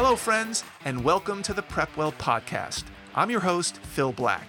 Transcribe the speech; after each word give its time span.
Hello, 0.00 0.14
friends, 0.14 0.62
and 0.84 1.02
welcome 1.02 1.42
to 1.42 1.52
the 1.52 1.60
Prepwell 1.60 2.14
Podcast. 2.14 2.84
I'm 3.16 3.32
your 3.32 3.40
host, 3.40 3.78
Phil 3.78 4.12
Black. 4.12 4.46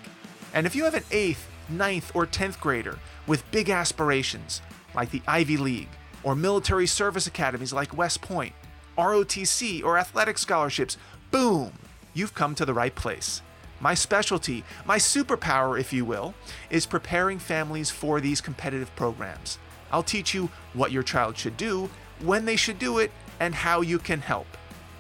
And 0.54 0.68
if 0.68 0.76
you 0.76 0.84
have 0.84 0.94
an 0.94 1.02
8th, 1.10 1.40
ninth, 1.70 2.12
or 2.14 2.28
10th 2.28 2.60
grader 2.60 3.00
with 3.26 3.50
big 3.50 3.72
aspirations, 3.72 4.62
like 4.94 5.10
the 5.10 5.24
Ivy 5.28 5.58
League, 5.58 5.90
or 6.22 6.36
military 6.36 6.86
service 6.86 7.26
academies 7.26 7.74
like 7.74 7.98
West 7.98 8.22
Point, 8.22 8.54
ROTC, 8.96 9.84
or 9.84 9.98
athletic 9.98 10.38
scholarships, 10.38 10.98
boom, 11.32 11.74
you've 12.14 12.36
come 12.36 12.54
to 12.54 12.64
the 12.64 12.76
right 12.76 12.94
place. 12.94 13.42
My 13.80 13.96
specialty, 13.96 14.64
my 14.86 15.00
superpower, 15.00 15.80
if 15.80 15.92
you 15.92 16.06
will, 16.06 16.36
is 16.70 16.86
preparing 16.86 17.40
families 17.40 17.90
for 17.90 18.22
these 18.22 18.40
competitive 18.40 18.96
programs. 18.96 19.58
I'll 19.92 20.04
teach 20.04 20.32
you 20.32 20.52
what 20.74 20.92
your 20.92 21.02
child 21.02 21.40
should 21.40 21.58
do, 21.58 21.90
when 22.20 22.46
they 22.46 22.56
should 22.56 22.78
do 22.78 23.00
it, 23.00 23.10
and 23.40 23.56
how 23.56 23.82
you 23.82 23.98
can 23.98 24.22
help. 24.22 24.46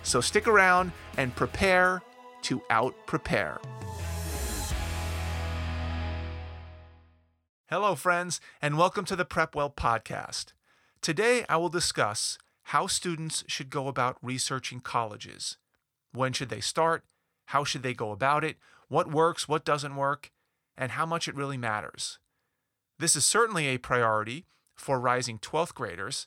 So 0.03 0.21
stick 0.21 0.48
around 0.48 0.91
and 1.17 1.35
prepare 1.35 2.02
to 2.44 2.62
out 2.70 2.95
prepare. 3.05 3.59
Hello, 7.70 7.94
friends, 7.94 8.41
and 8.62 8.77
welcome 8.77 9.05
to 9.05 9.16
the 9.16 9.25
Prepwell 9.25 9.75
podcast. 9.75 10.53
Today, 11.02 11.45
I 11.48 11.58
will 11.58 11.70
discuss 11.70 12.39
how 12.63 12.88
students 12.88 13.44
should 13.48 13.70
go 13.70 13.88
about 13.88 14.17
researching 14.23 14.80
colleges. 14.80 15.58
When 16.11 16.34
should 16.34 16.50
they 16.50 16.61
start? 16.61 17.03
How 17.45 17.63
should 17.63 17.84
they 17.84 17.94
go 17.94 18.11
about 18.11 18.44
it? 18.44 18.58
What 18.88 19.11
works, 19.11 19.47
what 19.47 19.66
doesn't 19.66 19.95
work, 19.95 20.31
and 20.77 20.94
how 20.94 21.05
much 21.05 21.27
it 21.27 21.36
really 21.36 21.58
matters. 21.58 22.17
This 22.97 23.16
is 23.16 23.25
certainly 23.25 23.67
a 23.67 23.77
priority 23.77 24.45
for 24.75 25.00
rising 25.00 25.38
12th 25.38 25.73
graders 25.73 26.25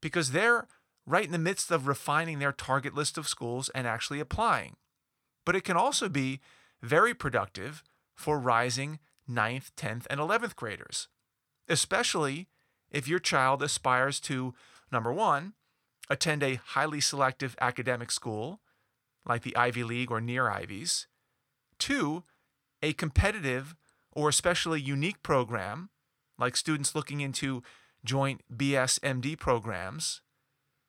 because 0.00 0.30
they're 0.30 0.68
right 1.06 1.24
in 1.24 1.32
the 1.32 1.38
midst 1.38 1.70
of 1.70 1.86
refining 1.86 2.38
their 2.38 2.52
target 2.52 2.94
list 2.94 3.16
of 3.16 3.28
schools 3.28 3.68
and 3.74 3.86
actually 3.86 4.20
applying. 4.20 4.76
But 5.44 5.56
it 5.56 5.64
can 5.64 5.76
also 5.76 6.08
be 6.08 6.40
very 6.82 7.14
productive 7.14 7.82
for 8.14 8.38
rising 8.38 8.98
9th, 9.30 9.70
10th, 9.76 10.06
and 10.10 10.20
11th 10.20 10.56
graders, 10.56 11.08
especially 11.68 12.48
if 12.90 13.08
your 13.08 13.18
child 13.18 13.62
aspires 13.62 14.20
to, 14.20 14.54
number 14.90 15.12
one, 15.12 15.54
attend 16.08 16.42
a 16.42 16.60
highly 16.64 17.00
selective 17.00 17.56
academic 17.60 18.10
school 18.10 18.60
like 19.26 19.42
the 19.42 19.56
Ivy 19.56 19.82
League 19.82 20.10
or 20.10 20.20
near 20.20 20.48
Ivies, 20.48 21.06
two, 21.78 22.22
a 22.82 22.92
competitive 22.92 23.74
or 24.12 24.28
especially 24.28 24.80
unique 24.80 25.22
program 25.22 25.90
like 26.38 26.56
students 26.56 26.94
looking 26.94 27.20
into 27.20 27.62
joint 28.04 28.42
BS 28.54 29.00
MD 29.00 29.38
programs, 29.38 30.20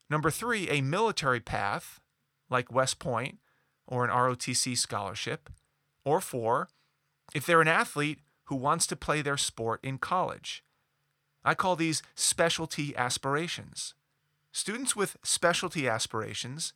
number 0.09 0.30
three, 0.31 0.69
a 0.69 0.81
military 0.81 1.39
path 1.39 2.00
like 2.50 2.72
West 2.72 3.00
Point 3.00 3.39
or 3.88 4.03
an 4.03 4.11
ROTC 4.11 4.77
scholarship, 4.77 5.50
or 6.03 6.19
four, 6.19 6.69
if 7.33 7.45
they're 7.45 7.61
an 7.61 7.67
athlete 7.67 8.19
who 8.45 8.55
wants 8.55 8.88
to 8.88 8.95
play 8.95 9.22
their 9.22 9.38
sport 9.38 9.80
in 9.83 9.97
college. 9.97 10.63
I 11.44 11.53
call 11.53 11.75
these 11.75 12.03
specialty 12.16 12.95
aspirations. 12.95 13.94
Students 14.52 14.95
with 14.95 15.17
specialty 15.23 15.88
aspirations 15.88 16.73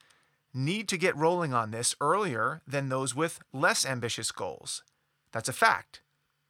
need 0.53 0.87
to 0.89 0.97
get 0.97 1.15
rolling 1.15 1.53
on 1.53 1.71
this 1.71 1.95
earlier 1.99 2.61
than 2.67 2.89
those 2.89 3.15
with 3.15 3.39
less 3.53 3.85
ambitious 3.85 4.31
goals. 4.31 4.83
That's 5.31 5.49
a 5.49 5.53
fact. 5.53 6.01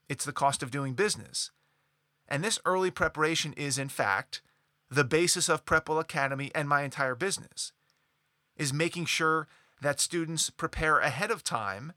It's 0.10 0.26
the 0.26 0.34
cost 0.34 0.62
of 0.62 0.72
doing 0.72 0.94
business. 0.94 1.52
And 2.28 2.44
this 2.44 2.60
early 2.66 2.92
preparation 2.92 3.54
is, 3.54 3.78
in 3.78 3.90
fact, 3.90 4.42
the 4.92 5.06
basis 5.06 5.48
of 5.48 5.66
Prepwell 5.66 6.02
Academy 6.02 6.52
and 6.54 6.68
my 6.68 6.84
entire 6.84 7.16
business, 7.16 7.72
is 8.58 8.74
making 8.74 9.06
sure 9.06 9.48
that 9.82 10.02
students 10.02 10.50
prepare 10.50 11.00
ahead 11.00 11.32
of 11.32 11.44
time 11.44 11.94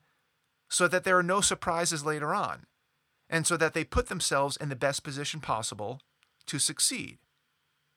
so 0.68 0.86
that 0.88 1.04
there 1.04 1.18
are 1.18 1.22
no 1.22 1.40
surprises 1.40 2.06
later 2.06 2.32
on 2.32 2.66
and 3.28 3.46
so 3.46 3.56
that 3.56 3.74
they 3.74 3.84
put 3.84 4.08
themselves 4.08 4.56
in 4.56 4.68
the 4.68 4.76
best 4.76 5.02
position 5.02 5.40
possible 5.40 6.00
to 6.46 6.58
succeed. 6.58 7.18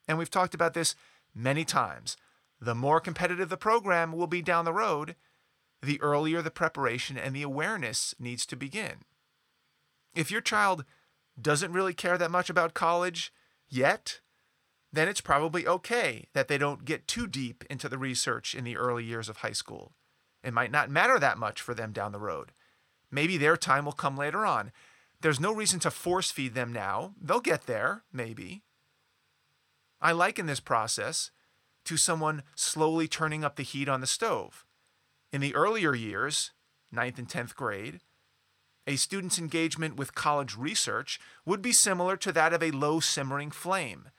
And 0.08 0.18
we've 0.18 0.32
talked 0.32 0.56
about 0.56 0.74
this 0.74 0.96
many 1.34 1.64
times. 1.64 2.18
The 2.60 2.76
more 2.76 3.00
competitive 3.00 3.50
the 3.50 3.58
program 3.58 4.12
will 4.12 4.28
be 4.28 4.42
down 4.42 4.66
the 4.66 4.74
road, 4.74 5.16
the 5.82 6.02
earlier 6.02 6.42
the 6.42 6.50
preparation 6.50 7.18
and 7.18 7.36
the 7.36 7.44
awareness 7.44 8.16
needs 8.20 8.48
to 8.48 8.56
begin. 8.56 9.04
If 10.16 10.32
your 10.32 10.42
child 10.42 10.86
doesn't 11.40 11.74
really 11.74 11.94
care 11.94 12.18
that 12.18 12.32
much 12.32 12.50
about 12.50 12.74
college 12.74 13.32
yet, 13.70 14.22
then 14.92 15.08
it's 15.08 15.22
probably 15.22 15.68
okay 15.68 16.28
that 16.34 16.48
they 16.48 16.58
don't 16.58 16.86
get 16.86 17.08
too 17.08 17.28
deep 17.28 17.64
into 17.70 17.90
the 17.90 17.98
research 17.98 18.56
in 18.56 18.64
the 18.64 18.78
early 18.78 19.04
years 19.04 19.30
of 19.30 19.38
high 19.38 19.52
school. 19.52 19.94
It 20.44 20.54
might 20.54 20.72
not 20.72 20.90
matter 20.90 21.20
that 21.20 21.38
much 21.38 21.62
for 21.62 21.74
them 21.74 21.92
down 21.92 22.12
the 22.12 22.20
road. 22.20 22.52
Maybe 23.12 23.38
their 23.38 23.58
time 23.58 23.86
will 23.86 23.92
come 23.92 24.18
later 24.18 24.46
on. 24.46 24.72
There's 25.22 25.40
no 25.40 25.54
reason 25.54 25.80
to 25.82 25.92
force 25.92 26.32
feed 26.32 26.54
them 26.54 26.72
now. 26.72 27.14
They'll 27.20 27.40
get 27.40 27.66
there, 27.66 28.04
maybe. 28.14 28.64
I 30.00 30.12
liken 30.12 30.46
this 30.46 30.60
process 30.60 31.32
to 31.86 31.98
someone 31.98 32.44
slowly 32.56 33.08
turning 33.08 33.44
up 33.44 33.56
the 33.56 33.64
heat 33.64 33.90
on 33.90 34.02
the 34.02 34.08
stove. 34.08 34.66
In 35.34 35.42
the 35.42 35.56
earlier 35.56 35.96
years, 35.96 36.52
ninth 36.92 37.18
and 37.18 37.28
10th 37.28 37.56
grade, 37.56 38.00
a 38.86 38.96
student's 38.96 39.40
engagement 39.40 39.98
with 39.98 40.16
college 40.16 40.56
research 40.56 41.20
would 41.46 41.62
be 41.62 41.74
similar 41.74 42.16
to 42.18 42.32
that 42.32 42.54
of 42.54 42.64
a 42.64 42.72
low 42.72 43.00
simmering 43.00 43.52
flame. 43.52 44.10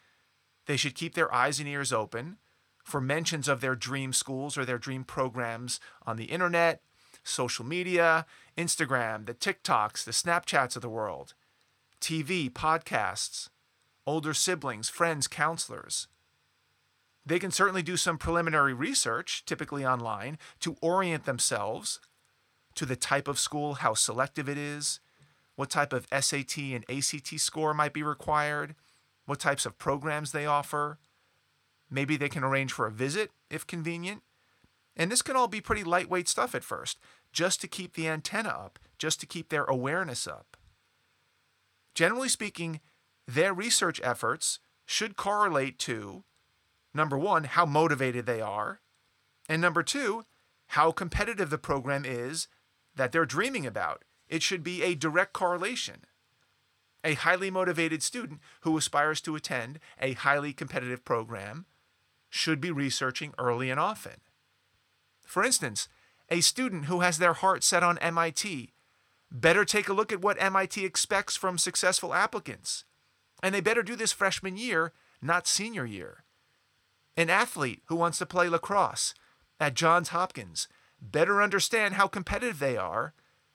They 0.68 0.76
should 0.76 0.94
keep 0.94 1.14
their 1.14 1.34
eyes 1.34 1.58
and 1.58 1.68
ears 1.68 1.94
open 1.94 2.36
for 2.84 3.00
mentions 3.00 3.48
of 3.48 3.62
their 3.62 3.74
dream 3.74 4.12
schools 4.12 4.58
or 4.58 4.66
their 4.66 4.76
dream 4.76 5.02
programs 5.02 5.80
on 6.06 6.16
the 6.16 6.26
internet, 6.26 6.82
social 7.24 7.64
media, 7.64 8.26
Instagram, 8.56 9.24
the 9.24 9.32
TikToks, 9.32 10.04
the 10.04 10.12
Snapchats 10.12 10.76
of 10.76 10.82
the 10.82 10.90
world, 10.90 11.32
TV, 12.02 12.50
podcasts, 12.50 13.48
older 14.06 14.34
siblings, 14.34 14.90
friends, 14.90 15.26
counselors. 15.26 16.06
They 17.24 17.38
can 17.38 17.50
certainly 17.50 17.82
do 17.82 17.96
some 17.96 18.18
preliminary 18.18 18.74
research, 18.74 19.46
typically 19.46 19.86
online, 19.86 20.36
to 20.60 20.76
orient 20.82 21.24
themselves 21.24 21.98
to 22.74 22.84
the 22.84 22.96
type 22.96 23.26
of 23.26 23.38
school, 23.38 23.74
how 23.74 23.94
selective 23.94 24.50
it 24.50 24.58
is, 24.58 25.00
what 25.56 25.70
type 25.70 25.94
of 25.94 26.06
SAT 26.12 26.58
and 26.58 26.84
ACT 26.90 27.40
score 27.40 27.72
might 27.72 27.94
be 27.94 28.02
required, 28.02 28.74
what 29.28 29.38
types 29.38 29.66
of 29.66 29.78
programs 29.78 30.32
they 30.32 30.46
offer. 30.46 30.98
Maybe 31.90 32.16
they 32.16 32.30
can 32.30 32.42
arrange 32.42 32.72
for 32.72 32.86
a 32.86 32.90
visit 32.90 33.30
if 33.50 33.66
convenient. 33.66 34.22
And 34.96 35.12
this 35.12 35.20
can 35.20 35.36
all 35.36 35.48
be 35.48 35.60
pretty 35.60 35.84
lightweight 35.84 36.28
stuff 36.28 36.54
at 36.54 36.64
first 36.64 36.98
just 37.30 37.60
to 37.60 37.68
keep 37.68 37.92
the 37.92 38.08
antenna 38.08 38.48
up, 38.48 38.78
just 38.96 39.20
to 39.20 39.26
keep 39.26 39.50
their 39.50 39.64
awareness 39.64 40.26
up. 40.26 40.56
Generally 41.94 42.30
speaking, 42.30 42.80
their 43.26 43.52
research 43.52 44.00
efforts 44.02 44.60
should 44.86 45.14
correlate 45.14 45.78
to 45.80 46.24
number 46.94 47.18
one, 47.18 47.44
how 47.44 47.66
motivated 47.66 48.24
they 48.24 48.40
are, 48.40 48.80
and 49.46 49.60
number 49.60 49.82
two, 49.82 50.24
how 50.68 50.90
competitive 50.90 51.50
the 51.50 51.58
program 51.58 52.06
is 52.06 52.48
that 52.96 53.12
they're 53.12 53.26
dreaming 53.26 53.66
about. 53.66 54.04
It 54.26 54.42
should 54.42 54.64
be 54.64 54.82
a 54.82 54.94
direct 54.94 55.34
correlation. 55.34 56.06
A 57.04 57.14
highly 57.14 57.50
motivated 57.50 58.02
student 58.02 58.40
who 58.62 58.76
aspires 58.76 59.20
to 59.22 59.36
attend 59.36 59.78
a 60.00 60.14
highly 60.14 60.52
competitive 60.52 61.04
program 61.04 61.66
should 62.28 62.60
be 62.60 62.70
researching 62.70 63.34
early 63.38 63.70
and 63.70 63.78
often. 63.78 64.20
For 65.24 65.44
instance, 65.44 65.88
a 66.28 66.40
student 66.40 66.86
who 66.86 67.00
has 67.00 67.18
their 67.18 67.34
heart 67.34 67.62
set 67.64 67.82
on 67.82 67.98
MIT 67.98 68.72
better 69.30 69.64
take 69.64 69.88
a 69.88 69.92
look 69.92 70.12
at 70.12 70.20
what 70.20 70.40
MIT 70.40 70.84
expects 70.84 71.36
from 71.36 71.58
successful 71.58 72.14
applicants. 72.14 72.84
And 73.42 73.54
they 73.54 73.60
better 73.60 73.82
do 73.82 73.94
this 73.94 74.12
freshman 74.12 74.56
year, 74.56 74.92
not 75.22 75.46
senior 75.46 75.84
year. 75.86 76.24
An 77.16 77.30
athlete 77.30 77.82
who 77.86 77.96
wants 77.96 78.18
to 78.18 78.26
play 78.26 78.48
lacrosse 78.48 79.14
at 79.60 79.74
Johns 79.74 80.10
Hopkins 80.10 80.68
better 81.00 81.42
understand 81.42 81.94
how 81.94 82.08
competitive 82.08 82.58
they 82.58 82.76
are 82.76 83.14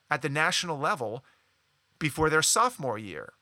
at 0.10 0.22
the 0.22 0.30
national 0.30 0.78
level 0.78 1.24
before 2.00 2.30
their 2.30 2.42
sophomore 2.42 2.98
year. 2.98 3.34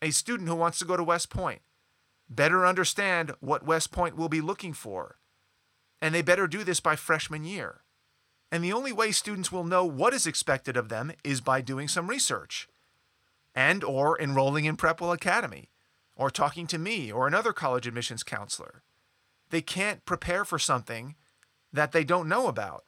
A 0.00 0.10
student 0.10 0.48
who 0.48 0.54
wants 0.54 0.78
to 0.78 0.84
go 0.84 0.96
to 0.96 1.04
West 1.04 1.30
Point 1.30 1.60
better 2.30 2.66
understand 2.66 3.32
what 3.40 3.66
West 3.66 3.90
Point 3.90 4.16
will 4.16 4.28
be 4.28 4.40
looking 4.40 4.72
for. 4.72 5.18
And 6.00 6.14
they 6.14 6.22
better 6.22 6.46
do 6.46 6.62
this 6.62 6.80
by 6.80 6.94
freshman 6.94 7.44
year. 7.44 7.82
And 8.52 8.62
the 8.62 8.72
only 8.72 8.92
way 8.92 9.12
students 9.12 9.50
will 9.50 9.64
know 9.64 9.84
what 9.84 10.14
is 10.14 10.26
expected 10.26 10.76
of 10.76 10.88
them 10.88 11.12
is 11.24 11.40
by 11.40 11.60
doing 11.60 11.88
some 11.88 12.08
research 12.08 12.68
and 13.54 13.82
or 13.82 14.20
enrolling 14.20 14.64
in 14.64 14.76
Prepwell 14.76 15.12
Academy 15.12 15.70
or 16.16 16.30
talking 16.30 16.66
to 16.68 16.78
me 16.78 17.10
or 17.10 17.26
another 17.26 17.52
college 17.52 17.86
admissions 17.86 18.22
counselor. 18.22 18.82
They 19.50 19.60
can't 19.60 20.04
prepare 20.04 20.44
for 20.44 20.58
something 20.58 21.16
that 21.72 21.92
they 21.92 22.04
don't 22.04 22.28
know 22.28 22.46
about. 22.46 22.84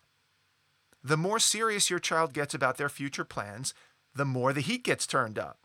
The 1.03 1.17
more 1.17 1.39
serious 1.39 1.91
your 1.91 1.99
child 1.99 2.33
gets 2.33 2.55
about 2.55 2.77
their 2.77 2.89
future 2.89 3.25
plans, 3.25 3.75
the 4.15 4.25
more 4.25 4.53
the 4.53 4.61
heat 4.61 4.85
gets 4.85 5.06
turned 5.06 5.39
up. 5.39 5.59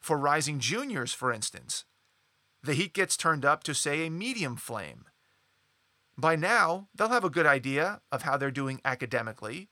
For 0.00 0.18
rising 0.18 0.58
juniors, 0.60 1.12
for 1.12 1.32
instance, 1.32 1.84
the 2.62 2.74
heat 2.74 2.92
gets 2.92 3.16
turned 3.16 3.44
up 3.44 3.62
to, 3.64 3.74
say, 3.74 4.06
a 4.06 4.10
medium 4.10 4.56
flame. 4.56 5.04
By 6.16 6.34
now, 6.34 6.88
they'll 6.94 7.08
have 7.08 7.24
a 7.24 7.30
good 7.30 7.46
idea 7.46 8.00
of 8.10 8.22
how 8.22 8.36
they're 8.36 8.50
doing 8.50 8.80
academically 8.84 9.68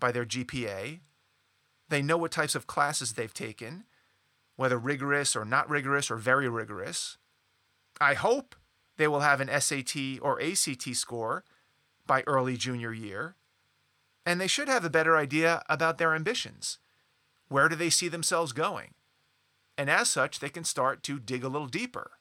by 0.00 0.10
their 0.12 0.24
GPA. 0.24 1.00
They 1.88 2.02
know 2.02 2.16
what 2.16 2.32
types 2.32 2.54
of 2.54 2.66
classes 2.66 3.12
they've 3.12 3.32
taken, 3.32 3.84
whether 4.56 4.78
rigorous 4.78 5.36
or 5.36 5.44
not 5.44 5.68
rigorous 5.68 6.10
or 6.10 6.16
very 6.16 6.48
rigorous. 6.48 7.18
I 8.00 8.14
hope 8.14 8.56
they 8.96 9.06
will 9.06 9.20
have 9.20 9.40
an 9.40 9.60
SAT 9.60 10.18
or 10.22 10.40
ACT 10.40 10.94
score 10.96 11.44
by 12.06 12.22
early 12.26 12.56
junior 12.56 12.92
year. 12.92 13.36
And 14.24 14.40
they 14.40 14.46
should 14.46 14.68
have 14.68 14.84
a 14.84 14.90
better 14.90 15.16
idea 15.16 15.62
about 15.68 15.98
their 15.98 16.14
ambitions. 16.14 16.78
Where 17.48 17.68
do 17.68 17.76
they 17.76 17.90
see 17.90 18.08
themselves 18.08 18.52
going? 18.52 18.94
And 19.76 19.88
as 19.88 20.08
such, 20.08 20.38
they 20.38 20.48
can 20.48 20.64
start 20.64 21.02
to 21.04 21.18
dig 21.18 21.44
a 21.44 21.48
little 21.48 21.66
deeper. 21.66 22.12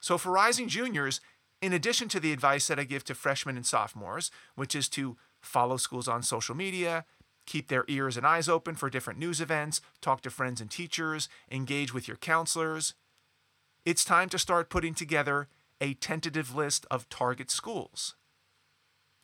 So, 0.00 0.18
for 0.18 0.32
rising 0.32 0.68
juniors, 0.68 1.20
in 1.62 1.72
addition 1.72 2.08
to 2.08 2.20
the 2.20 2.32
advice 2.32 2.66
that 2.66 2.78
I 2.78 2.84
give 2.84 3.04
to 3.04 3.14
freshmen 3.14 3.56
and 3.56 3.64
sophomores, 3.64 4.30
which 4.54 4.74
is 4.74 4.88
to 4.90 5.16
follow 5.40 5.76
schools 5.76 6.08
on 6.08 6.22
social 6.22 6.54
media, 6.54 7.04
keep 7.46 7.68
their 7.68 7.84
ears 7.88 8.16
and 8.16 8.26
eyes 8.26 8.48
open 8.48 8.74
for 8.74 8.90
different 8.90 9.18
news 9.18 9.40
events, 9.40 9.80
talk 10.00 10.22
to 10.22 10.30
friends 10.30 10.60
and 10.60 10.70
teachers, 10.70 11.28
engage 11.50 11.92
with 11.92 12.08
your 12.08 12.16
counselors, 12.16 12.94
it's 13.84 14.04
time 14.04 14.30
to 14.30 14.38
start 14.38 14.70
putting 14.70 14.94
together 14.94 15.48
a 15.80 15.94
tentative 15.94 16.54
list 16.54 16.86
of 16.90 17.08
target 17.10 17.50
schools. 17.50 18.14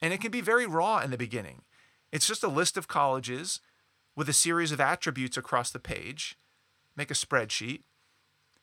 And 0.02 0.12
it 0.12 0.20
can 0.20 0.30
be 0.30 0.42
very 0.42 0.66
raw 0.66 0.98
in 0.98 1.10
the 1.10 1.16
beginning. 1.16 1.62
It's 2.12 2.26
just 2.26 2.42
a 2.42 2.48
list 2.48 2.76
of 2.76 2.88
colleges 2.88 3.60
with 4.16 4.28
a 4.28 4.34
series 4.34 4.72
of 4.72 4.80
attributes 4.80 5.38
across 5.38 5.70
the 5.70 5.78
page. 5.78 6.36
Make 6.96 7.10
a 7.10 7.14
spreadsheet. 7.14 7.82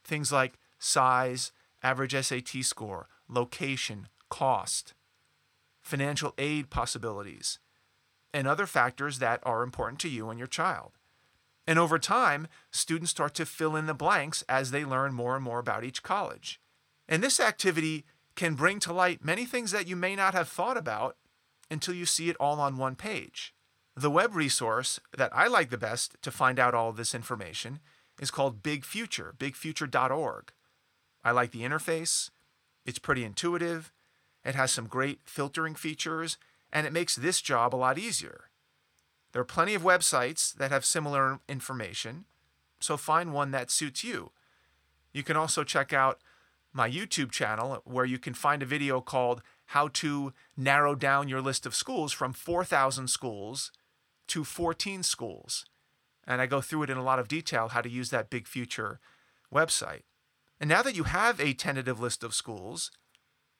Things 0.04 0.32
like 0.32 0.58
size, 0.80 1.52
average 1.84 2.14
SAT 2.14 2.64
score, 2.64 3.08
location, 3.28 4.08
cost, 4.30 4.94
financial 5.82 6.34
aid 6.38 6.70
possibilities, 6.70 7.60
and 8.34 8.48
other 8.48 8.66
factors 8.66 9.20
that 9.20 9.40
are 9.44 9.64
important 9.64 10.00
to 10.02 10.10
you 10.10 10.30
and 10.30 10.38
your 10.38 10.48
child. 10.48 10.92
And 11.66 11.78
over 11.78 12.00
time, 12.00 12.48
students 12.72 13.12
start 13.12 13.34
to 13.36 13.46
fill 13.46 13.76
in 13.76 13.88
the 13.88 13.94
blanks 13.94 14.44
as 14.48 14.72
they 14.72 14.86
learn 14.86 15.14
more 15.14 15.36
and 15.36 15.44
more 15.44 15.60
about 15.60 15.84
each 15.84 16.04
college. 16.04 16.62
And 17.10 17.22
this 17.22 17.40
activity 17.40 18.06
can 18.36 18.56
bring 18.56 18.80
to 18.80 18.94
light 18.94 19.26
many 19.26 19.46
things 19.46 19.72
that 19.72 19.88
you 19.88 19.96
may 19.96 20.16
not 20.16 20.34
have 20.34 20.48
thought 20.48 20.78
about 20.78 21.18
until 21.70 21.94
you 21.94 22.06
see 22.06 22.30
it 22.30 22.38
all 22.40 22.60
on 22.60 22.78
one 22.78 22.96
page. 22.96 23.54
The 23.96 24.12
web 24.12 24.36
resource 24.36 25.00
that 25.18 25.36
I 25.36 25.48
like 25.48 25.70
the 25.70 25.78
best 25.78 26.16
to 26.22 26.32
find 26.32 26.60
out 26.60 26.74
all 26.74 26.94
this 26.94 27.16
information 27.16 27.80
is 28.20 28.32
called 28.32 28.64
Big 28.64 28.86
Future, 28.86 29.34
bigfuture.org. 29.38 30.52
I 31.24 31.32
like 31.32 31.52
the 31.52 31.62
interface, 31.62 32.30
it's 32.86 33.00
pretty 33.00 33.24
intuitive, 33.24 33.92
it 34.46 34.56
has 34.56 34.72
some 34.72 34.88
great 34.88 35.20
filtering 35.26 35.76
features, 35.76 36.38
and 36.72 36.88
it 36.88 36.94
makes 36.94 37.16
this 37.16 37.42
job 37.42 37.74
a 37.74 37.78
lot 37.78 37.98
easier. 37.98 38.50
There 39.32 39.42
are 39.42 39.46
plenty 39.46 39.76
of 39.76 39.84
websites 39.84 40.54
that 40.54 40.72
have 40.72 40.86
similar 40.86 41.40
information, 41.50 42.26
so 42.80 42.98
find 42.98 43.34
one 43.34 43.52
that 43.52 43.72
suits 43.72 44.04
you. 44.04 44.32
You 45.12 45.24
can 45.24 45.36
also 45.36 45.64
check 45.64 45.94
out 45.94 46.20
my 46.74 46.90
YouTube 46.90 47.32
channel 47.32 47.82
where 47.86 48.06
you 48.06 48.20
can 48.20 48.34
find 48.34 48.62
a 48.62 48.66
video 48.66 49.02
called 49.02 49.42
How 49.68 49.90
to 49.94 50.34
Narrow 50.56 50.96
Down 50.96 51.28
Your 51.28 51.42
List 51.42 51.66
of 51.66 51.76
Schools 51.76 52.14
from 52.14 52.34
4,000 52.34 53.10
schools 53.10 53.72
to 54.28 54.44
14 54.44 55.04
schools. 55.04 55.66
And 56.28 56.42
I 56.42 56.46
go 56.46 56.60
through 56.60 56.84
it 56.84 56.90
in 56.90 56.98
a 56.98 57.04
lot 57.04 57.20
of 57.20 57.30
detail 57.30 57.70
how 57.70 57.82
to 57.82 57.90
use 57.90 58.10
that 58.10 58.30
Big 58.30 58.48
Future 58.48 59.00
website. 59.54 60.02
And 60.60 60.70
now 60.70 60.82
that 60.82 60.96
you 60.96 61.04
have 61.04 61.40
a 61.40 61.54
tentative 61.54 62.00
list 62.00 62.24
of 62.24 62.34
schools, 62.34 62.92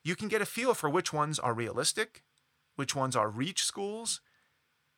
you 0.04 0.16
can 0.16 0.28
get 0.28 0.42
a 0.42 0.46
feel 0.46 0.74
for 0.74 0.90
which 0.90 1.14
ones 1.14 1.40
are 1.40 1.54
realistic, 1.54 2.24
which 2.76 2.96
ones 2.96 3.16
are 3.16 3.30
reach 3.30 3.64
schools, 3.64 4.22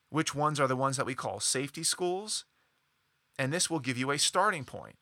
which 0.10 0.34
ones 0.34 0.60
are 0.60 0.68
the 0.68 0.76
ones 0.76 0.98
that 0.98 1.06
we 1.06 1.16
call 1.16 1.40
safety 1.40 1.84
schools, 1.84 2.46
and 3.38 3.54
this 3.54 3.70
will 3.70 3.80
give 3.80 3.98
you 3.98 4.12
a 4.12 4.20
starting 4.20 4.66
point. 4.66 4.98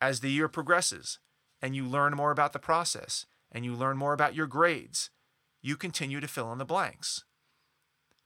As 0.00 0.20
the 0.20 0.30
year 0.30 0.48
progresses 0.48 1.18
and 1.60 1.74
you 1.74 1.84
learn 1.84 2.14
more 2.14 2.30
about 2.30 2.52
the 2.52 2.58
process 2.58 3.26
and 3.50 3.64
you 3.64 3.74
learn 3.74 3.96
more 3.96 4.12
about 4.12 4.34
your 4.34 4.46
grades, 4.46 5.10
you 5.62 5.76
continue 5.76 6.20
to 6.20 6.28
fill 6.28 6.52
in 6.52 6.58
the 6.58 6.64
blanks. 6.64 7.24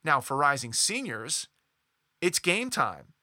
Now, 0.04 0.20
for 0.20 0.36
rising 0.36 0.72
seniors, 0.72 1.48
it's 2.20 2.38
game 2.38 2.70
time. 2.70 3.13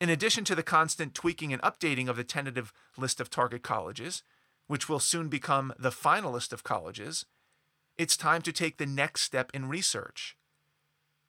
In 0.00 0.08
addition 0.08 0.44
to 0.44 0.54
the 0.54 0.62
constant 0.62 1.14
tweaking 1.14 1.52
and 1.52 1.60
updating 1.60 2.08
of 2.08 2.16
the 2.16 2.24
tentative 2.24 2.72
list 2.96 3.20
of 3.20 3.28
target 3.28 3.62
colleges, 3.62 4.22
which 4.66 4.88
will 4.88 4.98
soon 4.98 5.28
become 5.28 5.74
the 5.78 5.90
final 5.90 6.32
list 6.32 6.54
of 6.54 6.64
colleges, 6.64 7.26
it's 7.98 8.16
time 8.16 8.40
to 8.42 8.52
take 8.52 8.78
the 8.78 8.86
next 8.86 9.22
step 9.22 9.50
in 9.52 9.68
research. 9.68 10.36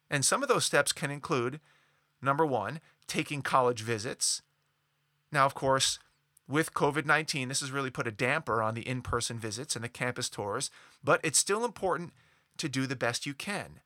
And 0.09 0.23
some 0.23 0.41
of 0.41 0.47
those 0.47 0.63
steps 0.63 0.93
can 0.93 1.11
include 1.11 1.59
number 2.21 2.45
one, 2.45 2.79
taking 3.07 3.41
college 3.41 3.81
visits. 3.81 4.41
Now, 5.33 5.45
of 5.45 5.53
course, 5.53 5.99
with 6.47 6.73
COVID 6.73 7.05
19, 7.05 7.49
this 7.49 7.59
has 7.59 7.71
really 7.71 7.89
put 7.89 8.07
a 8.07 8.11
damper 8.11 8.61
on 8.61 8.73
the 8.73 8.87
in 8.87 9.01
person 9.01 9.37
visits 9.37 9.75
and 9.75 9.83
the 9.83 9.89
campus 9.89 10.29
tours, 10.29 10.69
but 11.03 11.19
it's 11.23 11.39
still 11.39 11.65
important 11.65 12.13
to 12.57 12.69
do 12.69 12.87
the 12.87 12.95
best 12.95 13.25
you 13.25 13.33
can. 13.33 13.81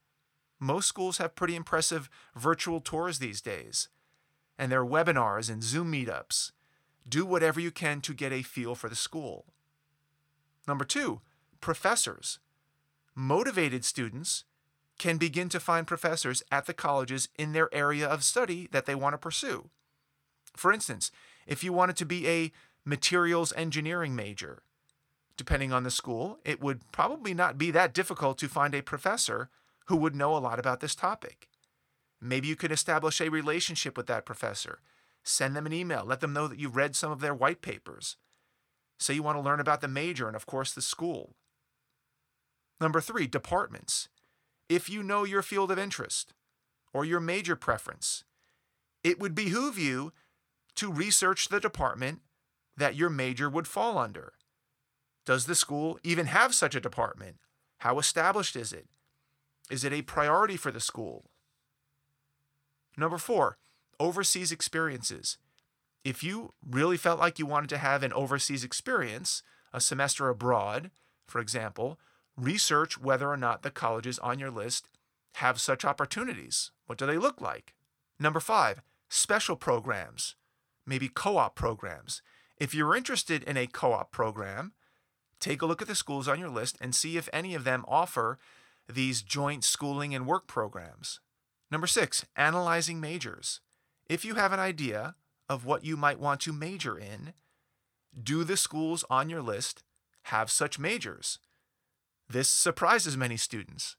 Most 0.59 0.87
schools 0.87 1.17
have 1.17 1.35
pretty 1.35 1.55
impressive 1.55 2.09
virtual 2.35 2.81
tours 2.81 3.17
these 3.17 3.41
days 3.41 3.87
and 4.57 4.71
their 4.71 4.85
webinars 4.85 5.49
and 5.49 5.63
Zoom 5.63 5.91
meetups. 5.91 6.51
Do 7.07 7.25
whatever 7.25 7.59
you 7.59 7.71
can 7.71 8.01
to 8.01 8.13
get 8.13 8.31
a 8.31 8.41
feel 8.41 8.75
for 8.75 8.89
the 8.89 8.95
school. 8.95 9.45
Number 10.67 10.85
two, 10.85 11.21
professors. 11.61 12.39
Motivated 13.13 13.85
students 13.85 14.43
can 14.97 15.17
begin 15.17 15.49
to 15.49 15.59
find 15.59 15.85
professors 15.87 16.41
at 16.51 16.65
the 16.65 16.73
colleges 16.73 17.29
in 17.37 17.51
their 17.51 17.73
area 17.73 18.07
of 18.07 18.23
study 18.23 18.67
that 18.71 18.85
they 18.85 18.95
want 18.95 19.13
to 19.13 19.17
pursue. 19.17 19.69
For 20.55 20.71
instance, 20.71 21.11
if 21.45 21.63
you 21.63 21.73
wanted 21.73 21.97
to 21.97 22.05
be 22.05 22.27
a 22.27 22.51
materials 22.85 23.53
engineering 23.55 24.15
major, 24.15 24.63
depending 25.37 25.73
on 25.73 25.83
the 25.83 25.91
school, 25.91 26.39
it 26.45 26.61
would 26.61 26.91
probably 26.91 27.33
not 27.33 27.57
be 27.57 27.71
that 27.71 27.93
difficult 27.93 28.37
to 28.37 28.47
find 28.47 28.73
a 28.73 28.81
professor 28.81 29.49
who 29.87 29.95
would 29.97 30.15
know 30.15 30.35
a 30.35 30.39
lot 30.39 30.59
about 30.59 30.79
this 30.79 30.95
topic. 30.95 31.49
Maybe 32.21 32.47
you 32.47 32.55
could 32.55 32.71
establish 32.71 33.21
a 33.21 33.29
relationship 33.29 33.97
with 33.97 34.07
that 34.07 34.25
professor. 34.25 34.79
Send 35.23 35.55
them 35.55 35.65
an 35.65 35.73
email. 35.73 36.03
Let 36.05 36.21
them 36.21 36.33
know 36.33 36.47
that 36.47 36.59
you've 36.59 36.75
read 36.75 36.95
some 36.95 37.11
of 37.11 37.19
their 37.19 37.33
white 37.33 37.61
papers. 37.61 38.17
Say 38.99 39.15
you 39.15 39.23
want 39.23 39.37
to 39.37 39.41
learn 39.41 39.59
about 39.59 39.81
the 39.81 39.87
major 39.87 40.27
and, 40.27 40.35
of 40.35 40.45
course, 40.45 40.73
the 40.73 40.81
school. 40.81 41.35
Number 42.79 43.01
three, 43.01 43.27
departments. 43.27 44.09
If 44.69 44.89
you 44.89 45.03
know 45.03 45.23
your 45.23 45.41
field 45.41 45.71
of 45.71 45.79
interest 45.79 46.33
or 46.93 47.05
your 47.05 47.19
major 47.19 47.55
preference, 47.55 48.23
it 49.03 49.19
would 49.19 49.35
behoove 49.35 49.77
you 49.77 50.13
to 50.75 50.91
research 50.91 51.49
the 51.49 51.59
department 51.59 52.21
that 52.77 52.95
your 52.95 53.09
major 53.09 53.49
would 53.49 53.67
fall 53.67 53.97
under. 53.97 54.33
Does 55.25 55.45
the 55.45 55.55
school 55.55 55.99
even 56.03 56.27
have 56.27 56.53
such 56.53 56.75
a 56.75 56.81
department? 56.81 57.37
How 57.79 57.99
established 57.99 58.55
is 58.55 58.73
it? 58.73 58.87
Is 59.69 59.83
it 59.83 59.93
a 59.93 60.01
priority 60.01 60.57
for 60.57 60.71
the 60.71 60.79
school? 60.79 61.25
Number 62.97 63.17
four, 63.17 63.57
overseas 63.99 64.51
experiences. 64.51 65.37
If 66.03 66.23
you 66.23 66.53
really 66.67 66.97
felt 66.97 67.19
like 67.19 67.39
you 67.39 67.45
wanted 67.45 67.69
to 67.71 67.77
have 67.77 68.03
an 68.03 68.13
overseas 68.13 68.63
experience, 68.63 69.41
a 69.73 69.81
semester 69.81 70.29
abroad, 70.29 70.91
for 71.27 71.39
example, 71.39 71.99
research 72.37 72.99
whether 72.99 73.29
or 73.29 73.37
not 73.37 73.63
the 73.63 73.71
colleges 73.71 74.19
on 74.19 74.39
your 74.39 74.51
list 74.51 74.87
have 75.35 75.59
such 75.59 75.83
opportunities. 75.83 76.71
What 76.85 76.97
do 76.97 77.05
they 77.05 77.17
look 77.17 77.41
like? 77.41 77.73
Number 78.19 78.39
five, 78.39 78.81
special 79.09 79.55
programs, 79.55 80.35
maybe 80.85 81.09
co 81.09 81.37
op 81.37 81.55
programs. 81.55 82.21
If 82.57 82.73
you're 82.73 82.95
interested 82.95 83.43
in 83.43 83.57
a 83.57 83.67
co 83.67 83.91
op 83.91 84.11
program, 84.11 84.73
take 85.39 85.61
a 85.61 85.65
look 85.65 85.81
at 85.81 85.87
the 85.87 85.95
schools 85.95 86.27
on 86.27 86.39
your 86.39 86.49
list 86.49 86.77
and 86.79 86.95
see 86.95 87.17
if 87.17 87.27
any 87.33 87.53
of 87.55 87.63
them 87.63 87.83
offer 87.87 88.39
these 88.87 89.21
joint 89.21 89.63
schooling 89.63 90.13
and 90.15 90.25
work 90.25 90.47
programs. 90.47 91.19
Number 91.75 91.87
six, 91.87 92.25
analyzing 92.37 93.01
majors. 93.01 93.59
If 94.07 94.23
you 94.23 94.35
have 94.35 94.53
an 94.53 94.61
idea 94.61 95.15
of 95.49 95.65
what 95.65 95.83
you 95.83 95.97
might 95.97 96.21
want 96.21 96.39
to 96.39 96.53
major 96.53 96.97
in, 96.97 97.33
do 98.17 98.45
the 98.45 98.55
schools 98.55 99.03
on 99.09 99.29
your 99.29 99.41
list 99.41 99.83
have 100.31 100.49
such 100.49 100.79
majors? 100.79 101.37
This 102.29 102.47
surprises 102.47 103.17
many 103.17 103.35
students. 103.35 103.97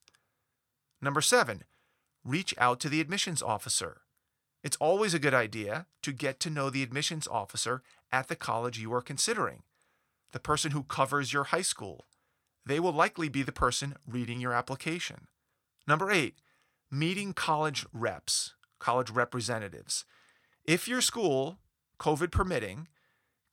Number 1.02 1.21
seven, 1.21 1.64
reach 2.25 2.54
out 2.56 2.80
to 2.80 2.88
the 2.88 3.02
admissions 3.02 3.42
officer. 3.42 4.00
It's 4.64 4.78
always 4.80 5.12
a 5.12 5.18
good 5.18 5.35
idea 5.35 5.85
to 6.00 6.12
get 6.12 6.40
to 6.40 6.49
know 6.49 6.71
the 6.71 6.83
admissions 6.83 7.28
officer 7.28 7.83
at 8.11 8.28
the 8.28 8.37
college 8.37 8.78
you 8.78 8.90
are 8.95 9.02
considering, 9.02 9.64
the 10.33 10.40
person 10.40 10.71
who 10.71 10.83
covers 10.83 11.35
your 11.35 11.45
high 11.45 11.61
school. 11.61 12.06
They 12.64 12.80
will 12.80 12.95
likely 12.95 13.28
be 13.28 13.42
the 13.42 13.52
person 13.52 13.97
reading 14.09 14.40
your 14.40 14.54
application. 14.54 15.26
Number 15.87 16.11
eight, 16.11 16.38
meeting 16.90 17.32
college 17.32 17.86
reps, 17.92 18.54
college 18.78 19.10
representatives. 19.10 20.04
If 20.64 20.88
your 20.88 21.00
school, 21.00 21.58
COVID 21.98 22.30
permitting, 22.30 22.88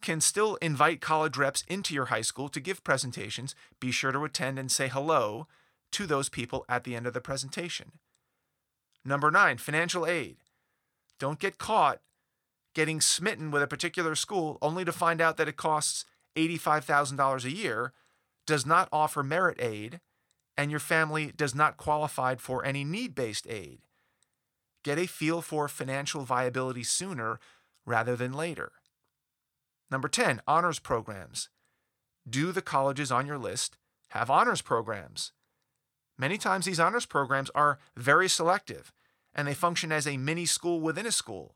can 0.01 0.19
still 0.19 0.55
invite 0.55 1.01
college 1.01 1.37
reps 1.37 1.63
into 1.67 1.93
your 1.93 2.05
high 2.05 2.21
school 2.21 2.49
to 2.49 2.59
give 2.59 2.83
presentations. 2.83 3.55
Be 3.79 3.91
sure 3.91 4.11
to 4.11 4.23
attend 4.25 4.59
and 4.59 4.71
say 4.71 4.87
hello 4.87 5.47
to 5.91 6.05
those 6.05 6.29
people 6.29 6.65
at 6.67 6.83
the 6.83 6.95
end 6.95 7.07
of 7.07 7.13
the 7.13 7.21
presentation. 7.21 7.93
Number 9.05 9.31
nine, 9.31 9.57
financial 9.57 10.05
aid. 10.05 10.37
Don't 11.19 11.39
get 11.39 11.57
caught 11.57 12.01
getting 12.73 12.99
smitten 13.01 13.51
with 13.51 13.61
a 13.61 13.67
particular 13.67 14.15
school 14.15 14.57
only 14.61 14.83
to 14.83 14.91
find 14.91 15.21
out 15.21 15.37
that 15.37 15.47
it 15.47 15.57
costs 15.57 16.05
$85,000 16.35 17.45
a 17.45 17.51
year, 17.51 17.93
does 18.45 18.65
not 18.65 18.89
offer 18.91 19.23
merit 19.23 19.61
aid, 19.61 19.99
and 20.57 20.71
your 20.71 20.79
family 20.79 21.31
does 21.35 21.55
not 21.55 21.77
qualify 21.77 22.35
for 22.35 22.63
any 22.65 22.83
need 22.83 23.15
based 23.15 23.47
aid. 23.47 23.79
Get 24.83 24.99
a 24.99 25.07
feel 25.07 25.41
for 25.41 25.67
financial 25.67 26.23
viability 26.23 26.83
sooner 26.83 27.39
rather 27.85 28.15
than 28.15 28.33
later. 28.33 28.73
Number 29.89 30.07
10, 30.07 30.41
honors 30.47 30.79
programs. 30.79 31.49
Do 32.29 32.51
the 32.51 32.61
colleges 32.61 33.11
on 33.11 33.25
your 33.25 33.37
list 33.37 33.77
have 34.09 34.29
honors 34.29 34.61
programs? 34.61 35.31
Many 36.17 36.37
times 36.37 36.65
these 36.65 36.79
honors 36.79 37.05
programs 37.05 37.49
are 37.55 37.79
very 37.95 38.29
selective 38.29 38.91
and 39.33 39.47
they 39.47 39.53
function 39.53 39.91
as 39.91 40.05
a 40.05 40.17
mini 40.17 40.45
school 40.45 40.79
within 40.79 41.05
a 41.05 41.11
school. 41.11 41.55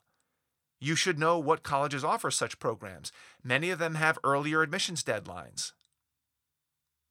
You 0.79 0.95
should 0.95 1.17
know 1.17 1.39
what 1.39 1.63
colleges 1.63 2.03
offer 2.03 2.31
such 2.31 2.59
programs. 2.59 3.11
Many 3.43 3.69
of 3.69 3.79
them 3.79 3.95
have 3.95 4.19
earlier 4.23 4.61
admissions 4.61 5.03
deadlines. 5.03 5.71